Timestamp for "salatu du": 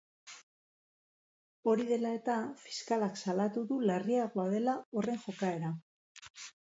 3.25-3.77